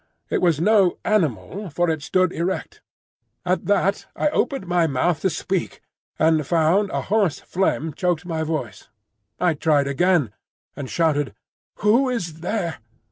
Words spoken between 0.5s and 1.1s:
no